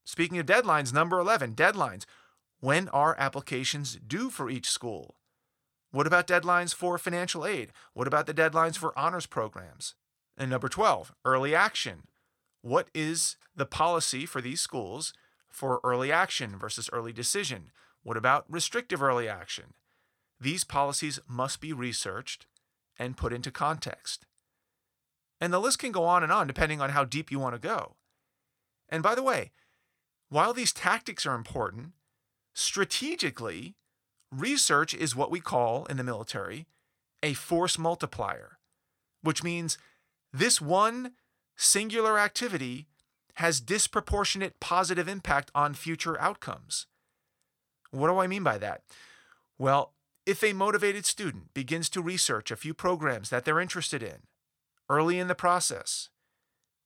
Speaking 0.07 0.39
of 0.39 0.47
deadlines, 0.47 0.95
number 0.95 1.19
11, 1.19 1.57
deadlines. 1.57 2.05
When 2.61 2.89
are 2.91 3.17
applications 3.19 3.97
due 3.97 4.31
for 4.31 4.49
each 4.49 4.71
school? 4.71 5.17
What 5.91 6.07
about 6.07 6.29
deadlines 6.29 6.73
for 6.73 6.97
financial 6.97 7.45
aid? 7.45 7.73
What 7.93 8.07
about 8.07 8.27
the 8.27 8.33
deadlines 8.33 8.79
for 8.79 8.97
honors 8.97 9.27
programs? 9.27 9.95
And 10.39 10.49
number 10.49 10.69
12, 10.69 11.13
early 11.25 11.57
action. 11.57 12.05
What 12.63 12.89
is 12.95 13.37
the 13.55 13.67
policy 13.67 14.27
for 14.27 14.41
these 14.41 14.61
schools 14.61 15.13
for 15.51 15.81
early 15.83 16.13
action 16.13 16.57
versus 16.57 16.89
early 16.93 17.13
decision? 17.13 17.73
What 18.05 18.17
about 18.17 18.45
restrictive 18.49 19.03
early 19.03 19.29
action? 19.29 19.75
These 20.41 20.63
policies 20.63 21.19
must 21.27 21.61
be 21.61 21.73
researched 21.73 22.47
and 22.97 23.17
put 23.17 23.33
into 23.33 23.51
context. 23.51 24.25
And 25.41 25.53
the 25.53 25.61
list 25.61 25.81
can 25.81 25.91
go 25.91 26.05
on 26.05 26.23
and 26.23 26.31
on 26.31 26.47
depending 26.47 26.81
on 26.81 26.91
how 26.91 27.05
deep 27.05 27.33
you 27.33 27.41
want 27.41 27.57
to 27.57 27.61
go. 27.61 27.97
And 28.89 29.03
by 29.03 29.17
the 29.17 29.23
way, 29.23 29.51
while 30.29 30.53
these 30.53 30.73
tactics 30.73 31.25
are 31.25 31.35
important, 31.35 31.93
strategically, 32.55 33.77
research 34.33 34.95
is 34.95 35.15
what 35.15 35.31
we 35.31 35.41
call 35.41 35.87
in 35.87 35.97
the 35.97 36.05
military 36.05 36.67
a 37.23 37.35
force 37.35 37.79
multiplier, 37.79 38.59
which 39.23 39.43
means 39.43 39.79
this 40.33 40.61
one 40.61 41.13
singular 41.57 42.19
activity 42.19 42.87
has 43.37 43.61
disproportionate 43.61 44.61
positive 44.61 45.09
impact 45.09 45.51
on 45.55 45.75
future 45.75 46.21
outcomes. 46.21 46.87
What 47.91 48.09
do 48.09 48.19
I 48.19 48.27
mean 48.27 48.43
by 48.43 48.59
that? 48.59 48.83
Well, 49.59 49.93
if 50.25 50.43
a 50.43 50.53
motivated 50.53 51.07
student 51.07 51.55
begins 51.55 51.89
to 51.91 52.03
research 52.03 52.51
a 52.51 52.57
few 52.57 52.75
programs 52.75 53.31
that 53.31 53.45
they're 53.45 53.61
interested 53.61 54.03
in 54.03 54.23
early 54.89 55.19
in 55.19 55.29
the 55.29 55.35
process, 55.35 56.11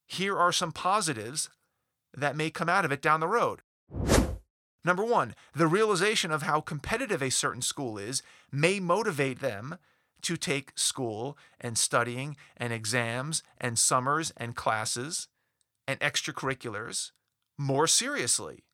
here 0.06 0.36
are 0.36 0.52
some 0.52 0.72
positives 0.72 1.48
that 2.16 2.36
may 2.36 2.50
come 2.50 2.68
out 2.68 2.84
of 2.84 2.92
it 2.92 3.02
down 3.02 3.20
the 3.20 3.28
road. 3.28 3.60
Number 4.84 5.04
one, 5.04 5.34
the 5.54 5.66
realization 5.66 6.30
of 6.30 6.42
how 6.42 6.60
competitive 6.60 7.22
a 7.22 7.30
certain 7.30 7.62
school 7.62 7.98
is 7.98 8.22
may 8.50 8.80
motivate 8.80 9.40
them 9.40 9.76
to 10.22 10.36
take 10.36 10.72
school 10.74 11.36
and 11.60 11.76
studying 11.76 12.36
and 12.56 12.72
exams 12.72 13.42
and 13.58 13.78
summers 13.78 14.32
and 14.36 14.56
classes 14.56 15.28
and 15.86 16.00
extracurriculars 16.00 17.10
more 17.58 17.86
seriously. 17.86 18.64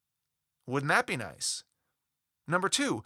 Wouldn't 0.66 0.90
that 0.90 1.06
be 1.06 1.16
nice? 1.16 1.64
Number 2.46 2.68
two, 2.68 3.02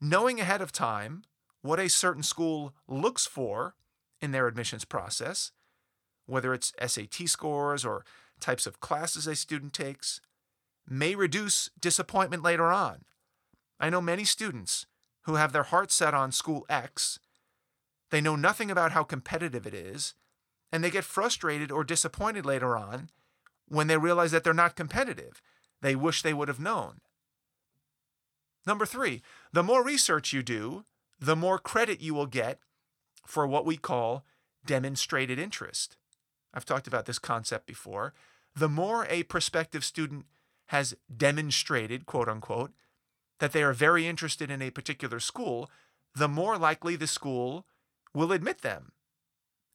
knowing 0.00 0.40
ahead 0.40 0.60
of 0.60 0.72
time 0.72 1.22
what 1.62 1.80
a 1.80 1.88
certain 1.88 2.22
school 2.22 2.74
looks 2.86 3.26
for 3.26 3.74
in 4.20 4.32
their 4.32 4.46
admissions 4.46 4.84
process, 4.84 5.52
whether 6.26 6.52
it's 6.52 6.72
SAT 6.84 7.28
scores 7.28 7.84
or 7.84 8.04
types 8.44 8.66
of 8.66 8.80
classes 8.80 9.26
a 9.26 9.34
student 9.34 9.72
takes, 9.72 10.20
may 10.88 11.14
reduce 11.14 11.70
disappointment 11.80 12.42
later 12.42 12.70
on. 12.70 13.04
I 13.80 13.90
know 13.90 14.00
many 14.00 14.24
students 14.24 14.86
who 15.22 15.36
have 15.36 15.52
their 15.52 15.62
hearts 15.62 15.94
set 15.94 16.12
on 16.12 16.30
school 16.30 16.66
X, 16.68 17.18
they 18.10 18.20
know 18.20 18.36
nothing 18.36 18.70
about 18.70 18.92
how 18.92 19.02
competitive 19.02 19.66
it 19.66 19.74
is, 19.74 20.14
and 20.70 20.84
they 20.84 20.90
get 20.90 21.04
frustrated 21.04 21.72
or 21.72 21.82
disappointed 21.82 22.46
later 22.46 22.76
on 22.76 23.10
when 23.66 23.86
they 23.86 23.96
realize 23.96 24.30
that 24.30 24.44
they're 24.44 24.54
not 24.54 24.76
competitive. 24.76 25.42
They 25.80 25.96
wish 25.96 26.22
they 26.22 26.34
would 26.34 26.48
have 26.48 26.60
known. 26.60 27.00
Number 28.66 28.86
three, 28.86 29.22
the 29.52 29.62
more 29.62 29.82
research 29.82 30.32
you 30.32 30.42
do, 30.42 30.84
the 31.18 31.34
more 31.34 31.58
credit 31.58 32.00
you 32.00 32.14
will 32.14 32.26
get 32.26 32.60
for 33.26 33.46
what 33.46 33.66
we 33.66 33.76
call 33.76 34.24
demonstrated 34.64 35.38
interest. 35.38 35.96
I've 36.52 36.64
talked 36.64 36.86
about 36.86 37.06
this 37.06 37.18
concept 37.18 37.66
before. 37.66 38.14
The 38.54 38.68
more 38.68 39.06
a 39.08 39.24
prospective 39.24 39.84
student 39.84 40.26
has 40.66 40.94
demonstrated, 41.14 42.06
quote 42.06 42.28
unquote, 42.28 42.72
that 43.40 43.52
they 43.52 43.62
are 43.62 43.72
very 43.72 44.06
interested 44.06 44.50
in 44.50 44.62
a 44.62 44.70
particular 44.70 45.20
school, 45.20 45.70
the 46.14 46.28
more 46.28 46.56
likely 46.56 46.96
the 46.96 47.06
school 47.06 47.66
will 48.14 48.32
admit 48.32 48.62
them. 48.62 48.92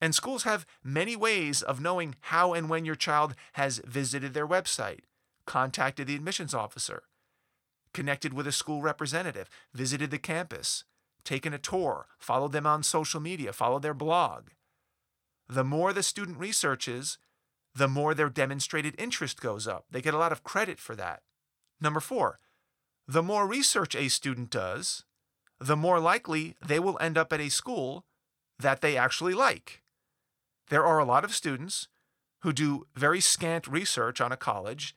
And 0.01 0.15
schools 0.15 0.43
have 0.43 0.65
many 0.81 1.15
ways 1.17 1.61
of 1.61 1.81
knowing 1.81 2.15
how 2.21 2.53
and 2.53 2.69
when 2.69 2.85
your 2.85 2.95
child 2.95 3.35
has 3.53 3.79
visited 3.85 4.33
their 4.33 4.47
website, 4.47 5.01
contacted 5.45 6.07
the 6.07 6.15
admissions 6.15 6.53
officer, 6.53 7.03
connected 7.93 8.33
with 8.33 8.47
a 8.47 8.53
school 8.53 8.81
representative, 8.81 9.49
visited 9.73 10.09
the 10.09 10.19
campus, 10.19 10.85
taken 11.25 11.53
a 11.53 11.59
tour, 11.59 12.07
followed 12.17 12.53
them 12.53 12.65
on 12.65 12.81
social 12.81 13.19
media, 13.19 13.51
followed 13.51 13.81
their 13.81 13.93
blog. 13.93 14.49
The 15.49 15.65
more 15.65 15.91
the 15.91 16.03
student 16.03 16.37
researches, 16.37 17.17
the 17.79 17.87
more 17.87 18.13
their 18.13 18.29
demonstrated 18.29 18.93
interest 18.97 19.39
goes 19.39 19.65
up. 19.65 19.85
They 19.89 20.01
get 20.01 20.13
a 20.13 20.17
lot 20.17 20.33
of 20.33 20.43
credit 20.43 20.79
for 20.79 20.97
that. 20.97 21.21
Number 21.79 22.01
four, 22.01 22.39
the 23.07 23.23
more 23.23 23.47
research 23.47 23.95
a 23.95 24.09
student 24.09 24.49
does, 24.49 25.05
the 25.61 25.77
more 25.77 25.99
likely 26.01 26.55
they 26.63 26.77
will 26.77 26.97
end 26.99 27.17
up 27.17 27.31
at 27.31 27.39
a 27.39 27.47
school 27.47 28.03
that 28.59 28.81
they 28.81 28.97
actually 28.97 29.33
like. 29.33 29.81
There 30.67 30.85
are 30.85 30.99
a 30.99 31.05
lot 31.05 31.23
of 31.23 31.33
students 31.33 31.87
who 32.41 32.51
do 32.51 32.85
very 32.95 33.21
scant 33.21 33.65
research 33.65 34.19
on 34.19 34.33
a 34.33 34.37
college. 34.37 34.93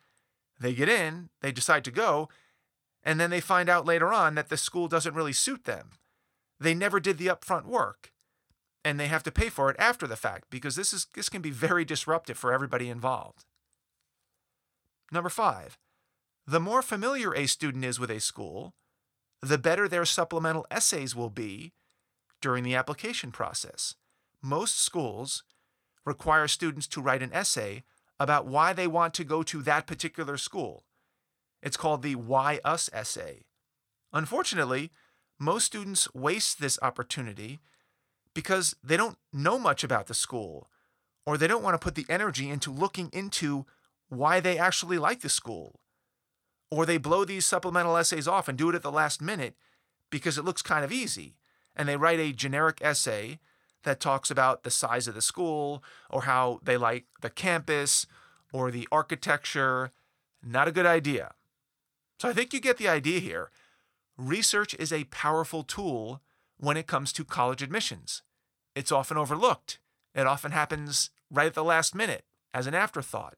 They 0.58 0.74
get 0.74 0.88
in, 0.88 1.28
they 1.40 1.52
decide 1.52 1.84
to 1.84 1.92
go, 1.92 2.28
and 3.04 3.20
then 3.20 3.30
they 3.30 3.40
find 3.40 3.68
out 3.68 3.86
later 3.86 4.12
on 4.12 4.34
that 4.34 4.48
the 4.48 4.56
school 4.56 4.88
doesn't 4.88 5.14
really 5.14 5.32
suit 5.32 5.64
them. 5.64 5.90
They 6.58 6.74
never 6.74 6.98
did 6.98 7.18
the 7.18 7.28
upfront 7.28 7.66
work, 7.66 8.11
and 8.84 8.98
they 8.98 9.06
have 9.06 9.22
to 9.22 9.32
pay 9.32 9.48
for 9.48 9.70
it 9.70 9.76
after 9.78 10.06
the 10.06 10.16
fact 10.16 10.46
because 10.50 10.76
this 10.76 10.92
is 10.92 11.06
this 11.14 11.28
can 11.28 11.42
be 11.42 11.50
very 11.50 11.84
disruptive 11.84 12.36
for 12.36 12.52
everybody 12.52 12.88
involved. 12.88 13.44
Number 15.10 15.28
5. 15.30 15.78
The 16.46 16.60
more 16.60 16.82
familiar 16.82 17.34
a 17.34 17.46
student 17.46 17.84
is 17.84 18.00
with 18.00 18.10
a 18.10 18.20
school, 18.20 18.74
the 19.40 19.58
better 19.58 19.88
their 19.88 20.04
supplemental 20.04 20.66
essays 20.70 21.14
will 21.14 21.30
be 21.30 21.72
during 22.40 22.64
the 22.64 22.74
application 22.74 23.30
process. 23.30 23.94
Most 24.42 24.80
schools 24.80 25.44
require 26.04 26.48
students 26.48 26.88
to 26.88 27.00
write 27.00 27.22
an 27.22 27.32
essay 27.32 27.84
about 28.18 28.46
why 28.46 28.72
they 28.72 28.86
want 28.86 29.14
to 29.14 29.24
go 29.24 29.42
to 29.42 29.62
that 29.62 29.86
particular 29.86 30.36
school. 30.36 30.84
It's 31.62 31.76
called 31.76 32.02
the 32.02 32.16
Why 32.16 32.58
Us 32.64 32.90
essay. 32.92 33.44
Unfortunately, 34.12 34.90
most 35.38 35.64
students 35.66 36.12
waste 36.14 36.60
this 36.60 36.78
opportunity 36.82 37.60
because 38.34 38.74
they 38.82 38.96
don't 38.96 39.18
know 39.32 39.58
much 39.58 39.84
about 39.84 40.06
the 40.06 40.14
school 40.14 40.68
or 41.26 41.36
they 41.36 41.46
don't 41.46 41.62
want 41.62 41.74
to 41.74 41.84
put 41.84 41.94
the 41.94 42.06
energy 42.08 42.48
into 42.48 42.70
looking 42.70 43.10
into 43.12 43.66
why 44.08 44.40
they 44.40 44.58
actually 44.58 44.98
like 44.98 45.20
the 45.20 45.28
school. 45.28 45.80
Or 46.70 46.86
they 46.86 46.98
blow 46.98 47.24
these 47.24 47.46
supplemental 47.46 47.96
essays 47.96 48.26
off 48.26 48.48
and 48.48 48.56
do 48.56 48.70
it 48.70 48.74
at 48.74 48.82
the 48.82 48.90
last 48.92 49.20
minute 49.20 49.56
because 50.10 50.38
it 50.38 50.44
looks 50.44 50.62
kind 50.62 50.84
of 50.84 50.92
easy. 50.92 51.36
And 51.76 51.88
they 51.88 51.96
write 51.96 52.20
a 52.20 52.32
generic 52.32 52.78
essay 52.80 53.38
that 53.84 54.00
talks 54.00 54.30
about 54.30 54.62
the 54.62 54.70
size 54.70 55.06
of 55.08 55.14
the 55.14 55.22
school 55.22 55.82
or 56.10 56.22
how 56.22 56.60
they 56.62 56.76
like 56.76 57.06
the 57.20 57.30
campus 57.30 58.06
or 58.52 58.70
the 58.70 58.88
architecture. 58.90 59.92
Not 60.42 60.68
a 60.68 60.72
good 60.72 60.86
idea. 60.86 61.32
So 62.20 62.28
I 62.28 62.32
think 62.32 62.52
you 62.52 62.60
get 62.60 62.78
the 62.78 62.88
idea 62.88 63.20
here. 63.20 63.50
Research 64.16 64.74
is 64.74 64.92
a 64.92 65.04
powerful 65.04 65.62
tool 65.62 66.20
when 66.62 66.76
it 66.76 66.86
comes 66.86 67.12
to 67.12 67.24
college 67.24 67.60
admissions. 67.60 68.22
It's 68.76 68.92
often 68.92 69.16
overlooked. 69.16 69.80
It 70.14 70.28
often 70.28 70.52
happens 70.52 71.10
right 71.28 71.48
at 71.48 71.54
the 71.54 71.64
last 71.64 71.92
minute 71.92 72.24
as 72.54 72.68
an 72.68 72.74
afterthought. 72.74 73.34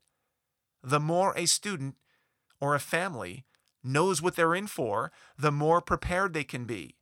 The 0.82 1.00
more 1.00 1.32
a 1.34 1.46
student 1.46 1.94
or 2.60 2.74
a 2.74 2.78
family 2.78 3.46
knows 3.82 4.20
what 4.20 4.36
they're 4.36 4.54
in 4.54 4.66
for, 4.66 5.10
the 5.38 5.50
more 5.50 5.80
prepared 5.80 6.34
they 6.34 6.44
can 6.44 6.66
be. 6.66 6.96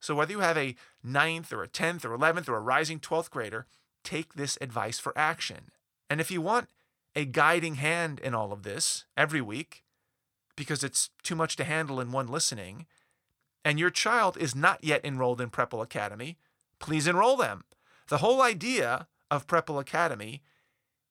So, 0.00 0.14
whether 0.14 0.32
you 0.32 0.40
have 0.40 0.56
a 0.56 0.76
ninth 1.04 1.52
or 1.52 1.62
a 1.62 1.68
10th 1.68 2.06
or 2.06 2.16
11th 2.16 2.48
or 2.48 2.56
a 2.56 2.60
rising 2.60 2.98
12th 2.98 3.28
grader, 3.28 3.66
take 4.02 4.32
this 4.32 4.56
advice 4.62 4.98
for 4.98 5.12
action. 5.14 5.68
And 6.08 6.22
if 6.22 6.30
you 6.30 6.40
want 6.40 6.70
a 7.14 7.26
guiding 7.26 7.74
hand 7.74 8.18
in 8.20 8.34
all 8.34 8.50
of 8.50 8.62
this 8.62 9.04
every 9.14 9.42
week, 9.42 9.84
because 10.56 10.82
it's 10.82 11.10
too 11.22 11.36
much 11.36 11.54
to 11.56 11.64
handle 11.64 12.00
in 12.00 12.12
one 12.12 12.28
listening, 12.28 12.86
and 13.64 13.78
your 13.78 13.90
child 13.90 14.36
is 14.38 14.54
not 14.54 14.82
yet 14.82 15.04
enrolled 15.04 15.40
in 15.40 15.50
Prepwell 15.50 15.82
Academy, 15.82 16.38
please 16.78 17.06
enroll 17.06 17.36
them. 17.36 17.64
The 18.08 18.18
whole 18.18 18.40
idea 18.40 19.08
of 19.30 19.46
Prepwell 19.46 19.80
Academy 19.80 20.42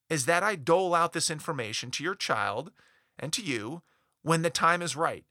is 0.10 0.26
that 0.26 0.44
I 0.44 0.56
dole 0.56 0.96
out 0.96 1.14
this 1.14 1.30
information 1.30 1.92
to 1.92 2.04
your 2.04 2.16
child 2.16 2.72
and 3.20 3.34
to 3.34 3.42
you 3.42 3.82
when 4.22 4.42
the 4.42 4.50
time 4.50 4.82
is 4.82 4.96
right. 4.96 5.26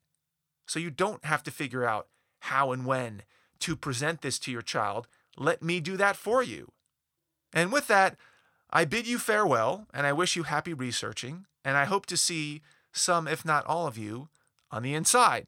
So 0.67 0.79
you 0.79 0.91
don't 0.91 1.25
have 1.25 1.43
to 1.45 1.51
figure 1.51 1.85
out 1.85 2.09
how 2.41 2.73
and 2.73 2.85
when 2.87 3.23
to 3.61 3.77
present 3.77 4.23
this 4.23 4.39
to 4.41 4.53
your 4.53 4.63
child. 4.63 5.07
Let 5.37 5.63
me 5.63 5.81
do 5.81 5.97
that 5.97 6.17
for 6.17 6.43
you. 6.43 6.73
And 7.53 7.73
with 7.73 7.87
that, 7.89 8.17
I 8.71 8.85
bid 8.85 9.07
you 9.07 9.19
farewell 9.19 9.87
and 9.95 10.07
I 10.07 10.13
wish 10.13 10.37
you 10.37 10.43
happy 10.43 10.75
researching. 10.75 11.47
And 11.65 11.77
I 11.77 11.85
hope 11.85 12.07
to 12.07 12.17
see 12.17 12.63
some, 12.93 13.27
if 13.27 13.45
not 13.45 13.67
all 13.67 13.87
of 13.87 13.99
you, 13.99 14.29
on 14.71 14.83
the 14.83 14.95
inside. 14.95 15.47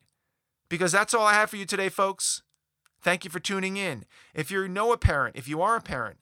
Because 0.68 0.92
that's 0.92 1.14
all 1.14 1.26
I 1.26 1.34
have 1.34 1.50
for 1.50 1.56
you 1.56 1.64
today, 1.64 1.88
folks. 1.88 2.42
Thank 3.00 3.25
you 3.25 3.30
for 3.30 3.40
tuning 3.40 3.76
in. 3.76 4.04
If 4.34 4.50
you 4.50 4.68
know 4.68 4.92
a 4.92 4.98
parent, 4.98 5.37
if 5.37 5.48
you 5.48 5.62
are 5.62 5.76
a 5.76 5.80
parent 5.80 6.18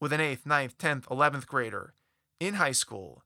with 0.00 0.12
an 0.12 0.20
8th, 0.20 0.42
9th, 0.42 0.76
10th, 0.76 1.04
11th 1.04 1.46
grader 1.46 1.94
in 2.40 2.54
high 2.54 2.72
school 2.72 3.22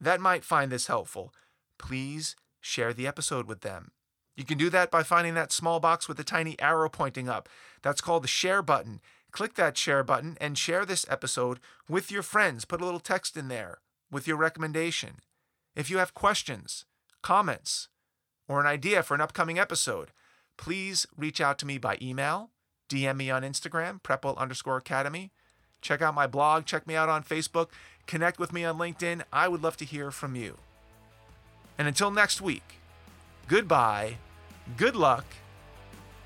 that 0.00 0.20
might 0.20 0.44
find 0.44 0.70
this 0.70 0.86
helpful, 0.86 1.32
please 1.78 2.36
share 2.60 2.92
the 2.92 3.06
episode 3.06 3.46
with 3.46 3.60
them. 3.60 3.90
You 4.36 4.44
can 4.44 4.58
do 4.58 4.70
that 4.70 4.90
by 4.90 5.02
finding 5.02 5.34
that 5.34 5.52
small 5.52 5.80
box 5.80 6.06
with 6.06 6.16
the 6.16 6.24
tiny 6.24 6.58
arrow 6.60 6.88
pointing 6.88 7.28
up. 7.28 7.48
That's 7.82 8.00
called 8.00 8.22
the 8.22 8.28
share 8.28 8.62
button. 8.62 9.00
Click 9.32 9.54
that 9.54 9.76
share 9.76 10.04
button 10.04 10.38
and 10.40 10.56
share 10.56 10.84
this 10.84 11.04
episode 11.10 11.58
with 11.88 12.12
your 12.12 12.22
friends. 12.22 12.64
Put 12.64 12.80
a 12.80 12.84
little 12.84 13.00
text 13.00 13.36
in 13.36 13.48
there 13.48 13.78
with 14.10 14.28
your 14.28 14.36
recommendation. 14.36 15.16
If 15.74 15.90
you 15.90 15.98
have 15.98 16.14
questions, 16.14 16.84
comments, 17.20 17.88
or 18.48 18.60
an 18.60 18.66
idea 18.66 19.02
for 19.02 19.14
an 19.14 19.20
upcoming 19.20 19.58
episode, 19.58 20.08
please 20.56 21.06
reach 21.16 21.40
out 21.40 21.58
to 21.58 21.66
me 21.66 21.78
by 21.78 21.98
email, 22.02 22.50
DM 22.88 23.16
me 23.16 23.30
on 23.30 23.42
Instagram, 23.42 24.02
prepwell 24.02 24.36
underscore 24.36 24.78
academy. 24.78 25.30
Check 25.80 26.02
out 26.02 26.14
my 26.14 26.26
blog, 26.26 26.64
check 26.64 26.86
me 26.86 26.96
out 26.96 27.08
on 27.08 27.22
Facebook, 27.22 27.68
connect 28.06 28.40
with 28.40 28.52
me 28.52 28.64
on 28.64 28.78
LinkedIn. 28.78 29.22
I 29.32 29.46
would 29.46 29.62
love 29.62 29.76
to 29.76 29.84
hear 29.84 30.10
from 30.10 30.34
you. 30.34 30.56
And 31.76 31.86
until 31.86 32.10
next 32.10 32.40
week, 32.40 32.80
goodbye, 33.46 34.16
good 34.76 34.96
luck, 34.96 35.24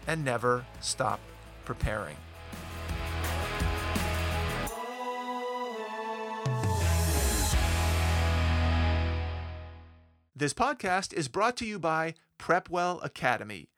and 0.06 0.24
never 0.24 0.64
stop 0.80 1.20
preparing. 1.64 2.16
This 10.42 10.52
podcast 10.52 11.12
is 11.12 11.28
brought 11.28 11.56
to 11.58 11.64
you 11.64 11.78
by 11.78 12.14
Prepwell 12.36 12.98
Academy. 13.04 13.68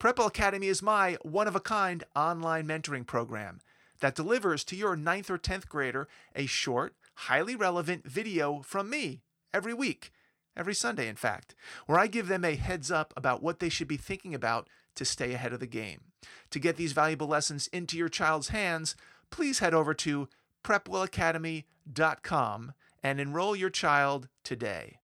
Prepwell 0.00 0.28
Academy 0.28 0.68
is 0.68 0.80
my 0.80 1.18
one 1.20 1.46
of 1.46 1.54
a 1.54 1.60
kind 1.60 2.02
online 2.16 2.66
mentoring 2.66 3.06
program 3.06 3.60
that 4.00 4.14
delivers 4.14 4.64
to 4.64 4.74
your 4.74 4.96
9th 4.96 5.28
or 5.28 5.36
10th 5.36 5.68
grader 5.68 6.08
a 6.34 6.46
short, 6.46 6.94
highly 7.14 7.54
relevant 7.54 8.06
video 8.06 8.62
from 8.62 8.88
me 8.88 9.20
every 9.52 9.74
week, 9.74 10.12
every 10.56 10.72
Sunday, 10.72 11.08
in 11.08 11.16
fact, 11.16 11.54
where 11.84 11.98
I 11.98 12.06
give 12.06 12.28
them 12.28 12.42
a 12.42 12.54
heads 12.54 12.90
up 12.90 13.12
about 13.18 13.42
what 13.42 13.58
they 13.58 13.68
should 13.68 13.88
be 13.88 13.98
thinking 13.98 14.34
about 14.34 14.66
to 14.94 15.04
stay 15.04 15.34
ahead 15.34 15.52
of 15.52 15.60
the 15.60 15.66
game. 15.66 16.04
To 16.52 16.58
get 16.58 16.78
these 16.78 16.92
valuable 16.92 17.26
lessons 17.26 17.66
into 17.66 17.98
your 17.98 18.08
child's 18.08 18.48
hands, 18.48 18.96
please 19.28 19.58
head 19.58 19.74
over 19.74 19.92
to 19.92 20.30
prepwellacademy.com 20.64 22.72
and 23.02 23.20
enroll 23.20 23.54
your 23.54 23.68
child 23.68 24.28
today. 24.42 25.00